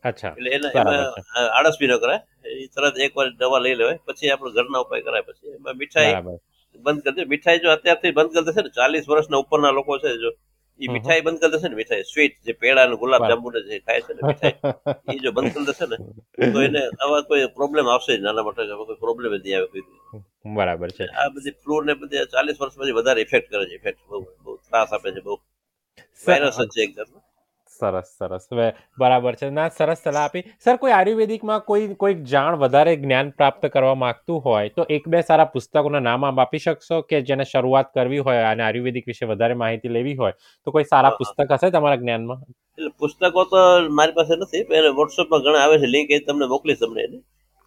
[0.04, 0.34] અચ્છા.
[0.38, 1.00] એટલે એના એમાં.
[1.58, 2.20] આળસ બી ન કરાય.
[2.64, 4.00] એ તરત એકવાર દવા લઈ લેવાય.
[4.08, 5.28] પછી આપણે ઘરના ઉપાય કરાય.
[5.30, 6.14] પછી એમાં મીઠાઈ
[6.86, 7.30] બંધ કરી દે.
[7.34, 10.32] મીઠાઈ જો અત્યારથી બંધ કરી દેશે ને ચાલીસ વર્ષના ઉપરના લોકો છે જો
[10.80, 13.80] એ મીઠાઈ બંધ કરી દેશે ને મીઠાઈ સ્વીટ જે પેડા અને ગુલાબ જાંબુ જાંબુ જે
[13.86, 15.98] ખાય છે ને મીઠાઈ એ જો બંધ કરી દેશે ને
[16.54, 19.86] તો એને આવા કોઈ પ્રોબ્લેમ આવશે જ નાના મોટા કોઈ પ્રોબ્લેમ જ નહીં આવે કોઈ
[20.58, 21.06] બરાબર છે.
[21.22, 24.52] આ બધી ફ્લૂ ને બધી ચાલીસ વર્ષ પછી વધારે ઇફેક્ટ કરે છે ઇફેક્ટ બહુ બહુ
[24.68, 25.36] ત્રાસ આપે છે બહુ
[26.20, 27.20] વાયરસ જ છે એક જાતનો.
[27.80, 28.46] સરસ સરસ.
[29.02, 29.50] બરાબર છે.
[29.58, 30.44] ના સરસ સલાહ આપી.
[30.66, 35.22] સર કોઈ આયુર્વેદિકમાં કોઈ કોઈ જાણ વધારે જ્ઞાન પ્રાપ્ત કરવા માંગતું હોય તો એક બે
[35.30, 39.60] સારા પુસ્તકોના નામ આપ આપી શકશો કે જેને શરૂઆત કરવી હોય અને આયુર્વેદિક વિશે વધારે
[39.64, 40.34] માહિતી લેવી હોય?
[40.68, 41.16] તો કોઈ સારા.
[41.22, 42.44] પુસ્તક હશે તમારા જ્ઞાનમાં?
[42.78, 43.64] એટલે પુસ્તકો તો
[44.00, 45.88] મારી પાસે નથી પણ વોટ્સઅપમાં ઘણા આવે છે.
[45.96, 47.08] લિંક એ તમને મોકલીશ તમને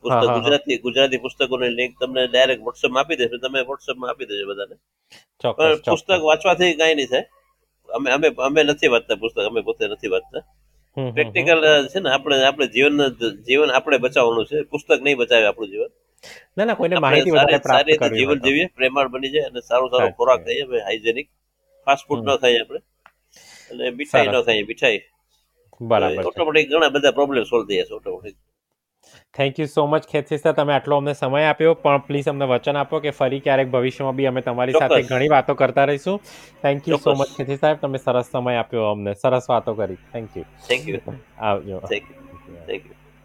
[0.04, 4.76] પુસ્તક ગુજરાતી ગુજરાતી પુસ્તકોની લિંક તમને ડાયરેક્ટ વોટ્સઅપમાં આપી દેશે તમે વોટ્સઅપમાં આપી દેજો બધાને.
[5.42, 7.26] ચોક્કસ પણ પુસ્તક વાંચવાથી કાંઈ નહીં થાય.
[7.96, 10.42] અમે અમે અમે નથી વાંચતા પુસ્તક અમે પોતે નથી વાંચતા.
[11.14, 11.61] પ્રેક્ટિકલ
[11.92, 12.96] છે ને આપણે આપણે જીવન
[13.48, 14.59] જીવન આપણે બચાવવાનું છે.
[14.72, 15.90] પુસ્તક નહીં બચાવે આપણું જીવન.
[16.57, 19.61] ના ના કોઈને માહિતી સારી વધારે પ્રાપ્ત સારી રીતે જીવન જીવીએ પ્રેમાળ બની જાય અને
[19.68, 20.40] સારો સારો ખોરાક.
[20.46, 21.29] ખાઈએ અમે હાઇજેનિક
[21.87, 22.81] ફાસ્ટ ફૂડ ન ખાઈએ આપણે.
[23.70, 24.37] અને મીઠાઈ ન.
[24.46, 25.00] ખાઈએ મીઠાઈ.
[25.81, 28.37] બરાબર ઓટોમેટિક ઘણા બધા પ્રોબ્લેમ સોલ્વ થઈ જશે automatic
[29.34, 33.00] thank you so much ખેતસિસ્તા તમે આટલો અમને સમય આપ્યો પણ પ્લીઝ અમને વચન આપો
[33.00, 36.18] કે ફરી ક્યારેક ભવિષ્યમાં બી અમે તમારી સાથે ઘણી વાતો કરતા રહીશું.
[36.62, 37.78] થેન્ક યુ સો મચ ખેતી સાહેબ.
[37.78, 39.14] તમે સરસ સમય આપ્યો અમને.
[39.14, 40.00] સરસ વાતો કરી.
[40.12, 41.00] થેન્ક યુ થેન્ક યુ
[41.38, 41.78] આવજો.
[41.86, 42.99] Thank you